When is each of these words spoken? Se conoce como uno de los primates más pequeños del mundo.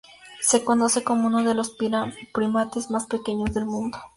Se 0.41 0.63
conoce 0.63 1.03
como 1.03 1.27
uno 1.27 1.43
de 1.43 1.53
los 1.53 1.69
primates 1.75 2.89
más 2.89 3.05
pequeños 3.05 3.53
del 3.53 3.67
mundo. 3.67 3.99